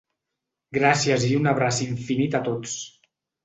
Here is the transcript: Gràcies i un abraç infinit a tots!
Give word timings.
Gràcies 0.77 1.27
i 1.29 1.31
un 1.41 1.51
abraç 1.53 1.85
infinit 1.87 2.41
a 2.41 2.45
tots! 2.51 2.77